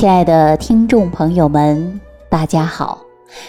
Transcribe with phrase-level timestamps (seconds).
[0.00, 3.04] 亲爱的听众朋友们，大家好！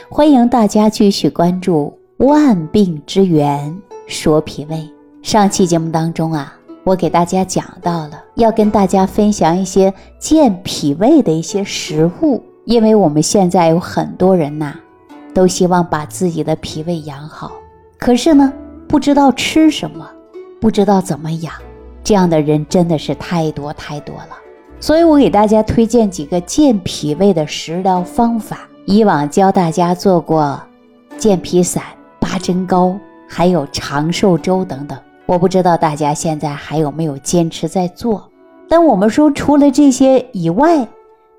[0.09, 3.73] 欢迎大家继续关注《万病之源
[4.05, 4.75] 说脾胃》。
[5.21, 6.53] 上期节目当中啊，
[6.83, 14.75] 我给大家讲到了要跟大家分享一些健脾胃的一些食物，因为我们现在有很多人呐，
[15.33, 17.53] 都希望把自己的脾胃养好，
[17.97, 18.51] 可是呢，
[18.89, 20.05] 不知道吃什么，
[20.59, 21.53] 不知道怎么养，
[22.03, 24.40] 这样的人真的是太多太多了。
[24.81, 28.67] 所以我给大家推荐几个健脾胃的食疗方法。
[28.85, 30.59] 以往教大家做过
[31.19, 31.83] 健脾散、
[32.19, 32.97] 八珍糕，
[33.29, 34.97] 还有长寿粥等等。
[35.27, 38.27] 我不知道大家现在还有没有坚持在做。
[38.67, 40.85] 但我们说，除了这些以外，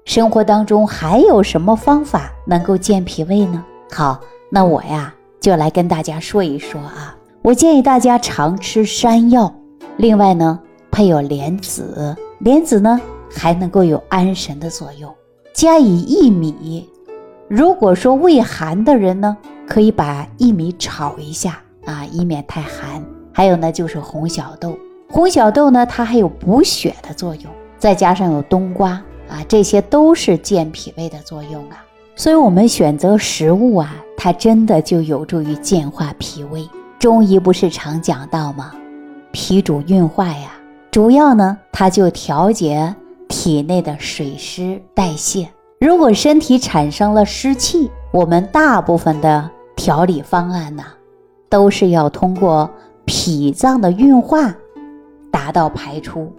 [0.05, 3.63] 生活当中还有什么方法能够健脾胃呢？
[3.91, 7.15] 好，那我呀就来跟大家说一说啊。
[7.43, 9.53] 我建议大家常吃山药，
[9.97, 10.61] 另外呢
[10.93, 13.01] 配有莲子，莲子呢。
[13.35, 15.13] 还能够有安神的作用。
[15.53, 16.89] 加以薏米，
[17.49, 23.05] 如果说胃寒的人呢，可以把薏米炒一下啊，以免太寒。
[23.33, 24.77] 还有呢，就是红小豆，
[25.09, 27.45] 红小豆呢，它还有补血的作用。
[27.79, 28.91] 再加上有冬瓜
[29.29, 31.85] 啊，这些都是健脾胃的作用啊。
[32.15, 36.69] 所以，我们选择食物啊，它真的就有助于健化脾胃。
[36.99, 38.73] 中医不是常讲到吗？
[39.33, 40.53] 脾主运化呀，
[40.91, 42.95] 主要呢，它就调节。
[43.33, 45.49] 体内的水湿代谢，
[45.81, 50.85] 如果身体产生了湿气，我们大部分的调理方案呢，
[51.49, 52.69] 都是要通过
[53.07, 54.55] 脾脏的运化
[55.31, 56.31] 达到排出。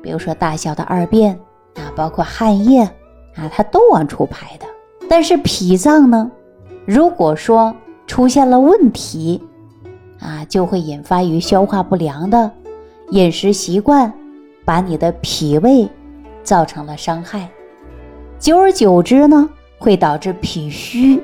[0.00, 1.34] 比如说大小的二便
[1.74, 2.82] 啊，包括汗液
[3.34, 4.66] 啊，它都往出排的。
[5.08, 6.30] 但是脾脏呢，
[6.86, 7.74] 如果说
[8.06, 9.42] 出现了问题
[10.20, 12.48] 啊，就会引发于消化不良的
[13.10, 14.12] 饮食习惯，
[14.64, 15.88] 把你的脾胃。
[16.48, 17.46] 造成了伤害，
[18.38, 19.46] 久而久之呢，
[19.76, 21.22] 会导致脾虚，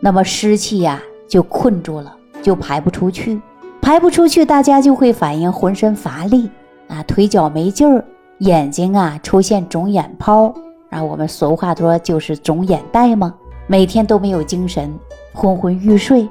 [0.00, 3.40] 那么湿气呀就困住了，就排不出去，
[3.80, 6.50] 排不出去，大家就会反映浑身乏力
[6.88, 8.04] 啊，腿脚没劲儿，
[8.38, 10.52] 眼睛啊出现肿眼泡，
[10.90, 13.32] 啊，我们俗话说就是肿眼袋嘛，
[13.68, 14.92] 每天都没有精神，
[15.32, 16.28] 昏昏欲睡，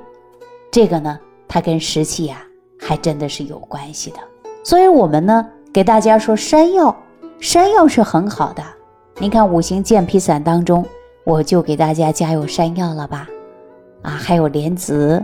[0.70, 1.18] 这个呢，
[1.48, 2.44] 它跟湿气呀
[2.78, 4.18] 还真的是有关系的，
[4.66, 6.94] 所以我们呢给大家说山药。
[7.40, 8.64] 山药是很好的，
[9.20, 10.84] 您看五行健脾散当中，
[11.24, 13.28] 我就给大家加有山药了吧？
[14.02, 15.24] 啊，还有莲子，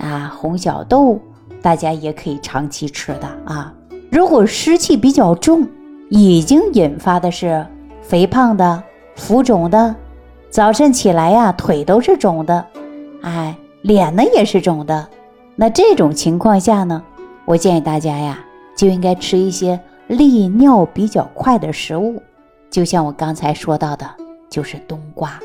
[0.00, 1.20] 啊，红小豆，
[1.62, 3.72] 大家也可以长期吃的啊。
[4.10, 5.64] 如果湿气比较重，
[6.10, 7.64] 已经引发的是
[8.02, 8.82] 肥胖的、
[9.14, 9.94] 浮肿的，
[10.50, 12.66] 早晨起来呀，腿都是肿的，
[13.22, 15.08] 哎，脸呢也是肿的，
[15.54, 17.00] 那这种情况下呢，
[17.44, 18.40] 我建议大家呀，
[18.76, 19.78] 就应该吃一些。
[20.12, 22.22] 利尿比较快的食物，
[22.70, 24.06] 就像我刚才说到的，
[24.50, 25.40] 就是冬瓜。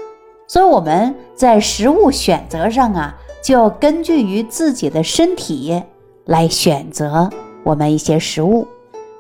[0.45, 5.81] 所以我们在食物选择上啊，就要根据于自己的身体
[6.25, 7.29] 来选择
[7.63, 8.67] 我们一些食物。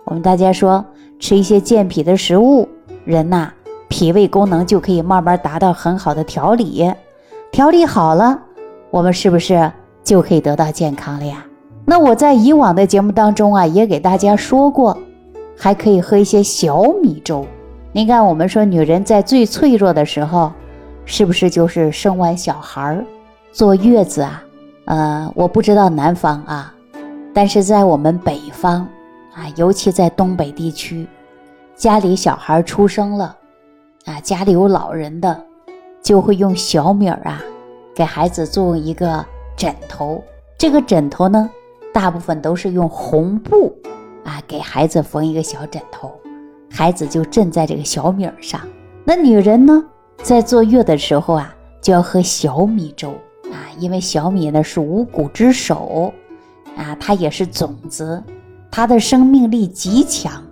[0.03, 0.85] 我们大家说
[1.19, 2.67] 吃一些健脾的食物，
[3.05, 3.51] 人呐
[3.87, 6.93] 脾胃功能就可以慢慢达到很好的调理。
[7.51, 8.39] 调理好了，
[8.89, 9.71] 我们是不是
[10.03, 11.45] 就可以得到健康了呀？
[11.85, 14.97] 那我在以往的节目当中啊，也给大家说过。
[15.57, 17.45] 还可以喝一些小米粥。
[17.91, 20.51] 您看，我们说女人在最脆弱的时候，
[21.03, 23.03] 是不是就是生完小孩儿、
[23.51, 24.43] 坐月子啊？
[24.85, 26.73] 呃，我不知道南方啊，
[27.33, 28.87] 但是在我们北方
[29.33, 31.07] 啊，尤其在东北地区，
[31.75, 33.35] 家里小孩出生了
[34.05, 35.43] 啊，家里有老人的，
[36.01, 37.41] 就会用小米儿啊，
[37.95, 39.25] 给孩子做一个
[39.57, 40.23] 枕头。
[40.57, 41.49] 这个枕头呢，
[41.91, 43.75] 大部分都是用红布。
[44.27, 46.11] 啊，给孩子缝一个小枕头，
[46.69, 48.59] 孩子就枕在这个小米儿上。
[49.05, 49.81] 那女人呢，
[50.21, 53.11] 在坐月的时候啊，就要喝小米粥
[53.45, 56.13] 啊，因为小米呢是五谷之首
[56.75, 58.21] 啊，它也是种子，
[58.69, 60.43] 它的生命力极强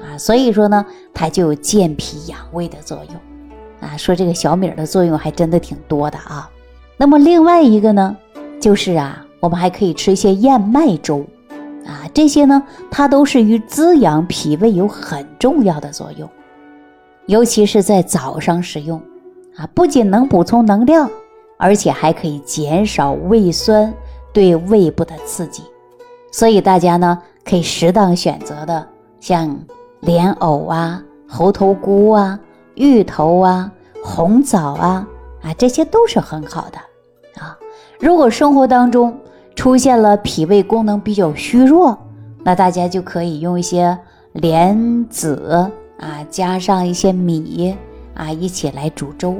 [0.00, 3.96] 啊，所以说呢，它就有健脾养胃的作用啊。
[3.96, 6.48] 说这个小米儿的作用还真的挺多的啊。
[6.96, 8.16] 那么另外一个呢，
[8.60, 11.26] 就是啊，我们还可以吃一些燕麦粥。
[11.86, 16.28] 啊，这些呢，它都是与滋养脾胃有很重要的作用，
[17.26, 19.00] 尤其是在早上食用，
[19.56, 21.10] 啊，不仅能补充能量，
[21.56, 23.92] 而且还可以减少胃酸
[24.32, 25.62] 对胃部的刺激，
[26.30, 28.86] 所以大家呢可以适当选择的，
[29.18, 29.58] 像
[30.00, 32.38] 莲藕啊、猴头菇啊、
[32.74, 33.70] 芋头啊、
[34.04, 35.06] 红枣啊，
[35.42, 36.78] 啊，这些都是很好的
[37.42, 37.58] 啊。
[37.98, 39.18] 如果生活当中，
[39.54, 41.98] 出现了脾胃功能比较虚弱，
[42.42, 43.98] 那大家就可以用一些
[44.32, 47.76] 莲子啊，加上一些米
[48.14, 49.36] 啊一起来煮粥，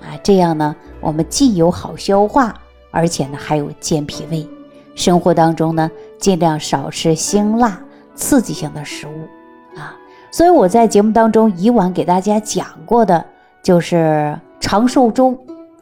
[0.00, 2.54] 啊这样呢，我们既有好消化，
[2.90, 4.46] 而且呢还有健脾胃。
[4.94, 7.80] 生活当中呢，尽量少吃辛辣
[8.14, 9.96] 刺激性的食物啊。
[10.30, 13.24] 所以我在节目当中以往给大家讲过的，
[13.62, 15.36] 就是长寿粥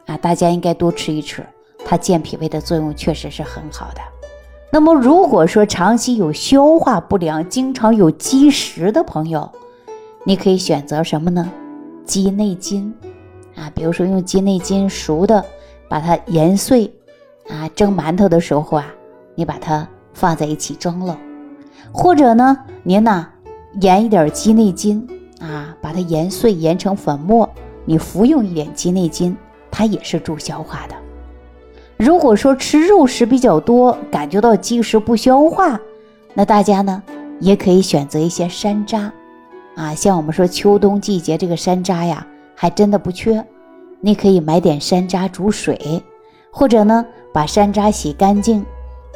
[0.05, 1.45] 啊，大家应该多吃一吃，
[1.85, 4.01] 它健脾胃的作用确实是很好的。
[4.71, 9.49] 那么如果说长期有消化不良、经常有积食的朋友，
[10.25, 11.51] 你可以选择什么呢？
[12.05, 12.93] 鸡内金
[13.55, 15.45] 啊，比如说用鸡内金熟的，
[15.87, 16.91] 把它研碎
[17.49, 18.85] 啊，蒸馒头的时候啊。
[19.35, 21.17] 你把它放在一起蒸了，
[21.91, 23.27] 或者呢，您呢
[23.81, 25.07] 研一点鸡内金
[25.39, 27.49] 啊，把它研碎研成粉末，
[27.83, 29.35] 你服用一点鸡内金，
[29.71, 30.95] 它也是助消化的。
[32.03, 35.79] 如果说吃肉食比较多，感觉到积食不消化，
[36.33, 37.01] 那大家呢
[37.39, 39.09] 也可以选择一些山楂
[39.77, 43.41] 啊，像我们说秋冬季节这个山楂呀，还真的不缺，
[44.01, 46.03] 你可以买点山楂煮水，
[46.51, 48.65] 或者呢把山楂洗干净。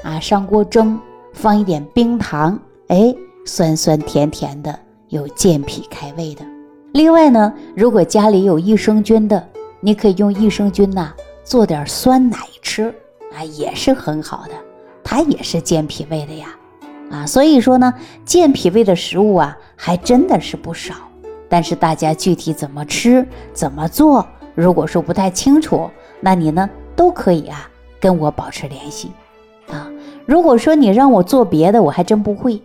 [0.04, 0.98] 啊，上锅蒸，
[1.34, 2.58] 放一点冰糖，
[2.88, 3.14] 哎，
[3.44, 4.80] 酸酸甜甜的，
[5.10, 6.46] 有健脾开胃的。
[6.94, 9.46] 另外呢，如果家里有益生菌的，
[9.82, 11.12] 你可以用益生菌呐
[11.48, 12.94] 做点酸奶吃，
[13.34, 14.54] 啊，也是很好的，
[15.02, 16.48] 它也是健脾胃的呀。
[17.10, 17.94] 啊，所以说呢，
[18.26, 20.94] 健脾胃的食物啊，还真的是不少。
[21.48, 25.90] 但是大家具体怎么吃、怎么做，如果说不太清楚，
[26.20, 29.14] 那你呢都可以啊跟我保持联系。
[29.70, 29.90] 啊，
[30.26, 32.62] 如果说你让我做别的，我还真不会。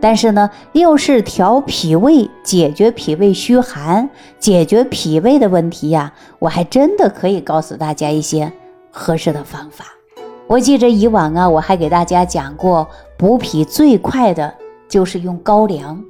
[0.00, 4.08] 但是呢，又是调脾胃、解决脾胃虚寒、
[4.38, 8.52] 解决脾胃的问题呀，我还真的可以告诉大家一些
[8.90, 9.86] 合适的方法。
[10.46, 14.52] 我记着以往啊，我还给大家讲过，补脾最快的
[14.88, 16.00] 就是用高粱。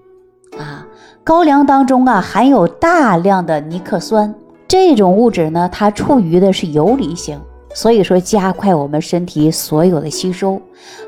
[0.58, 0.86] 啊，
[1.22, 4.34] 高粱当中啊含有大量的尼克酸，
[4.66, 7.40] 这种物质呢，它处于的是游离型。
[7.72, 10.60] 所以说，加快我们身体所有的吸收，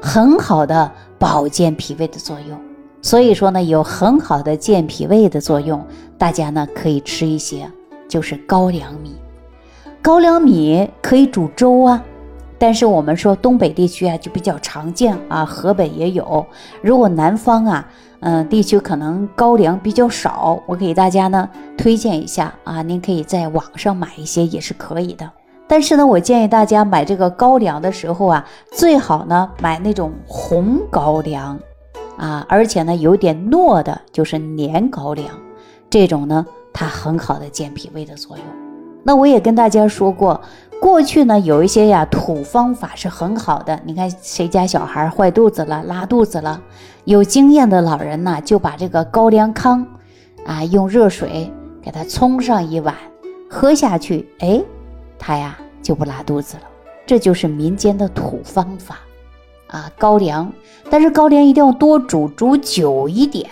[0.03, 2.68] 很好的保健脾胃的作用。
[3.01, 5.85] 所以说呢，有很好的健脾胃的作用。
[6.19, 7.71] 大家呢可以吃一些，
[8.09, 9.17] 就是高粱米。
[10.03, 12.03] 高粱米可以煮粥啊，
[12.59, 16.45] 但是我们说东北地区啊就比较常见啊，河北也有。
[16.83, 17.89] 如果南方啊，
[18.21, 25.31] 嗯，地区可能高粱比较少，我给大家呢推荐一下啊，您可以在网上买一些也是可以的。
[25.69, 31.59] 但是呢，我建议大家买这个高粱的时候啊，最好呢买那种红高粱，
[32.19, 35.29] 啊，而且呢有点糯的，就是黏高粱，
[35.89, 38.45] 这种呢它很好的健脾胃的作用。
[39.05, 40.39] 那我也跟大家说过，
[40.81, 43.81] 过去呢有一些呀土方法是很好的。
[43.85, 46.61] 你看谁家小孩坏肚子了、拉肚子了，
[47.05, 49.87] 有经验的老人呢就把这个高粱糠，
[50.45, 51.51] 啊，用热水
[51.81, 52.95] 给它冲上一碗，
[53.49, 54.63] 喝下去，哎。
[55.21, 56.63] 它呀就不拉肚子了，
[57.05, 59.01] 这就是民间的土方法
[59.69, 59.91] 啊。
[59.97, 60.53] 高粱，
[60.91, 63.49] 但是高粱一定要多煮，煮久一点，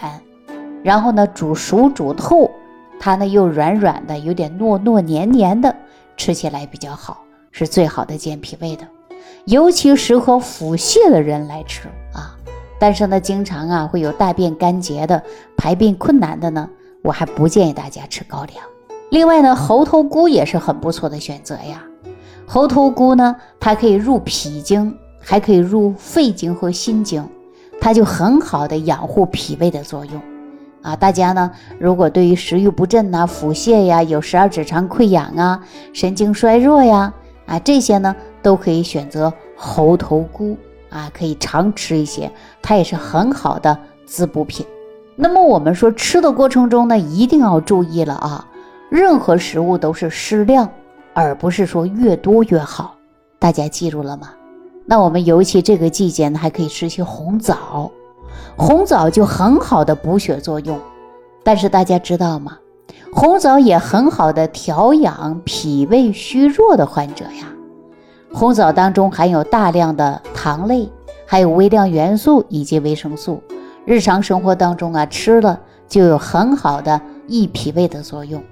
[0.83, 2.51] 然后呢煮熟煮透，
[2.99, 5.75] 它呢又软软的，有点糯糯黏黏的，
[6.17, 8.87] 吃起来比较好，是最好的健脾胃的，
[9.45, 12.37] 尤其适合腹泻的人来吃啊。
[12.79, 15.23] 但是呢，经常啊会有大便干结的、
[15.57, 16.69] 排便困难的呢，
[17.03, 18.63] 我还不建议大家吃高粱。
[19.11, 21.83] 另外呢，猴头菇也是很不错的选择呀。
[22.47, 24.95] 猴头菇呢，它可以入脾经，
[25.29, 27.29] 还可以入肺经和心经，
[27.81, 30.23] 它就很好的养护脾胃的作用
[30.83, 30.95] 啊。
[30.95, 35.61] 大家呢，如果对于食欲不振呐、腹泻呀、有十二指肠溃疡啊、
[35.93, 37.13] 神经衰弱呀
[37.45, 40.57] 啊这些呢，都可以选择猴头菇
[40.91, 42.31] 啊，可以常吃一些，
[42.63, 44.65] 它也是很好的滋补品。
[45.17, 48.47] 那么我们说吃的过程中呢，一定要注意了啊。
[48.89, 50.71] 任何食物都是适量，
[51.15, 52.95] 而不是说越多越好。
[53.41, 54.31] 大家记住了吗？
[54.89, 57.91] 那我们尤其这个季节呢，还可以吃些红枣，
[58.57, 60.79] 红枣就很好的补血作用。
[61.43, 62.57] 但是大家知道吗？
[63.13, 67.49] 红枣也很好的调养脾胃虚弱的患者呀。
[68.33, 70.89] 红枣当中含有大量的糖类，
[71.27, 73.43] 还有微量元素以及维生素，
[73.85, 78.43] 日常生活当中啊吃了就有很好的益脾胃的作用。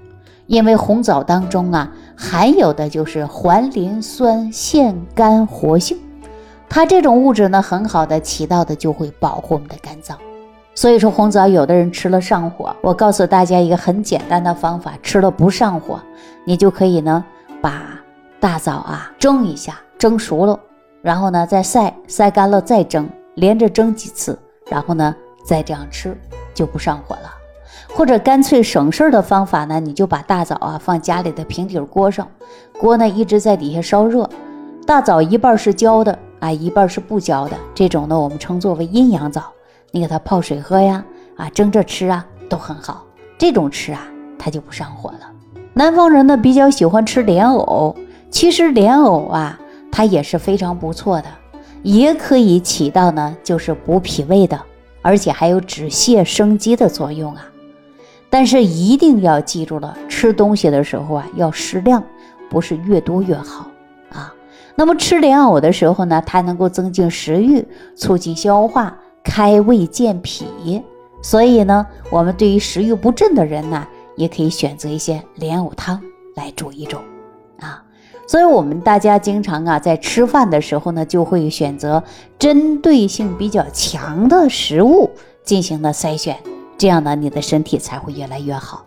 [0.47, 5.97] 因为红枣当中啊含有的就是环磷酸腺苷活性，
[6.75, 10.17] 它这种物质呢很好的起到的就会保护我们的肝脏。
[10.73, 15.97] 所以说红枣有的人吃了上火，我告诉大家一个很简单的方法，吃了不上火，
[16.43, 17.23] 你就可以呢
[17.61, 17.97] 把
[18.41, 20.59] 大枣啊蒸一下，蒸熟了，
[21.01, 24.37] 然后呢再晒晒干了再蒸，连着蒸几次，
[24.69, 25.15] 然后呢
[25.45, 26.13] 再这样吃
[26.53, 27.33] 就不上火了。
[27.93, 32.27] 或者干脆省事儿的方法呢，你就把大枣啊放家里的平底锅上，
[32.77, 34.29] 锅呢一直在底下烧热，
[34.85, 39.45] 大枣一半是焦的啊，一半是不焦的，这种呢我们称作为阴阳枣，
[39.89, 41.03] 你给它泡水喝呀，
[41.35, 43.03] 啊蒸着吃啊都很好，
[43.35, 45.19] 这种吃啊它就不上火了。
[45.73, 47.95] 南方人呢比较喜欢吃莲藕，
[48.29, 49.59] 其实莲藕啊
[49.91, 51.27] 它也是非常不错的，
[51.81, 54.61] 也可以起到呢就是补脾胃的。
[55.01, 57.45] 而且还有止泻生肌的作用啊，
[58.29, 62.03] 但是一定要记住了，吃东西的时候啊要适量，
[62.49, 63.67] 不是越多越好。
[64.75, 67.65] 那么吃莲藕的时候呢，它能够增进食欲，
[67.95, 70.83] 促进消化，开胃健脾。
[71.21, 76.01] 所以呢，我们对于食欲不振的人呢，也可以选择一些莲藕汤
[76.35, 76.97] 来煮一煮
[77.59, 77.81] 啊。
[78.27, 82.03] 所以，我们大家经常啊，在吃饭的时候呢，就会选择
[82.37, 85.09] 针对性比较强的食物
[85.43, 86.37] 进行了筛选，
[86.77, 88.85] 这样呢，你的身体才会越来越好。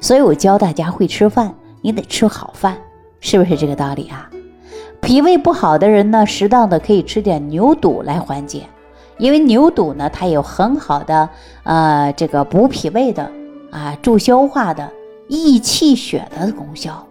[0.00, 2.76] 所以我教大家会吃饭，你得吃好饭，
[3.20, 4.28] 是不是这个道理啊？
[5.00, 8.64] 脾胃不好的人呢，适当的可以吃点牛肚来缓解，
[9.16, 11.28] 因为牛肚呢，它有很好的
[11.62, 13.30] 呃这个补脾胃的
[13.70, 14.90] 啊、助消化的、
[15.28, 17.04] 益气血的功效。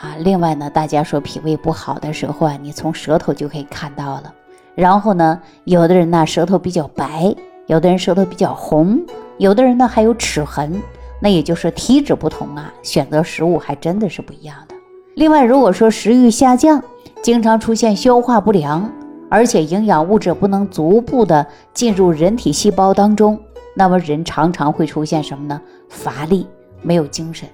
[0.00, 4.32] 啊，另外呢，大家说脾胃不好的时候啊，你从舌头就可以看到了。
[4.74, 7.34] 然后呢，有的人呢舌头比较白，
[7.66, 8.98] 有的人舌头比较红，
[9.36, 10.82] 有的人呢还有齿痕，
[11.20, 14.74] 那也就是体质不同啊，选择食物还真的是不一样的。
[15.14, 16.82] 另外，如果说食欲下降，
[17.22, 18.90] 经常出现消化不良，
[19.30, 23.38] 而且营养物质不能逐步的进入人体细胞当中，
[23.76, 25.60] 那么人常常会出现什么呢？
[25.88, 26.48] 乏力，
[26.82, 27.48] 没有精神，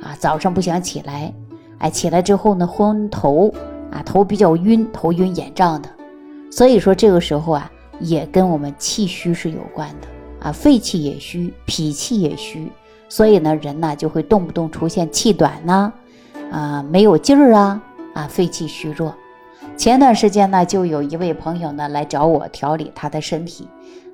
[0.00, 1.32] 啊，早上不想起来。
[1.80, 3.52] 哎，起来之后呢，昏头
[3.90, 5.88] 啊，头比较晕，头晕眼胀的，
[6.50, 12.72] 所以说这个时候啊，也跟我们气虚是有关的啊，肺气也虚，脾气也虚，
[13.10, 15.92] 所以呢，人呢就会动不动出现气短呐，
[16.50, 17.82] 啊，没有劲儿啊，
[18.20, 19.14] 啊，肺气虚弱。
[19.76, 23.66] 前段时间呢，就有一位朋友呢来找我调理他的身体，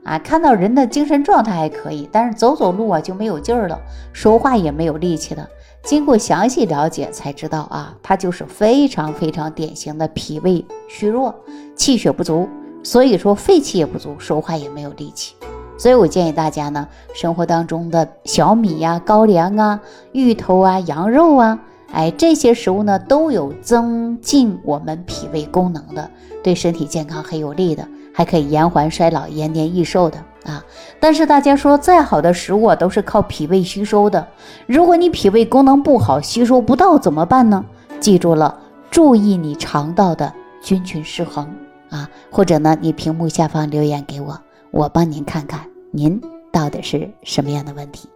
[0.05, 3.81] 啊，看到人的精神状态还可以，但是走走路啊就没有劲儿了，
[4.13, 5.49] 说话也没有力气了。
[5.83, 11.35] 经过详细了解才知道啊，他就是非常非常典型的脾胃虚弱、
[11.75, 12.49] 气血不足，
[12.83, 15.35] 所以说肺气也不足，说话也没有力气。
[15.79, 19.81] 所以我建议大家呢，生活当中的小米呀、高粱啊、
[20.13, 21.59] 芋头啊、羊肉啊，
[21.93, 26.11] 哎，这些食物呢都有增进我们脾胃功能的，
[26.43, 30.19] 对身体健康很有利的，还可以延缓衰老、延年益寿的。
[30.47, 30.65] 啊！
[31.01, 34.25] 但是大家说，再好的食物啊，都是靠脾胃吸收的。
[34.69, 37.65] 如果你脾胃功能不好，吸收不到怎么办呢？
[37.99, 38.57] 记住了，
[38.89, 41.53] 注意你肠道的菌群失衡
[41.91, 42.09] 啊！
[42.31, 44.39] 或者呢，你屏幕下方留言给我，
[44.71, 46.21] 我帮您看看您
[46.53, 48.09] 到底是什么样的问题。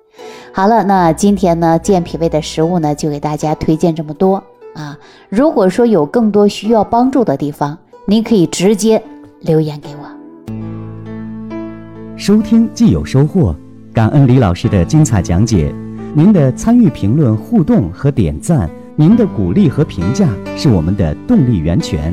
[0.52, 4.42] 好了，那今天呢，健脾胃的食物呢，就给大家推荐这么多
[4.74, 4.98] 啊！
[5.28, 9.02] 如果说有更多需要帮助的地方，您可以直接
[9.40, 10.54] 留言给我。
[12.16, 13.54] 收听既有收获，
[13.94, 15.72] 感恩李老师的精彩讲解。
[16.12, 22.12] 您的参与、评论、互动和点赞，您的鼓励和评价是我们的动力源泉。